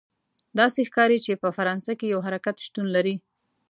[0.59, 3.15] داسې ښکاري چې په فرانسه کې یو حرکت شتون لري.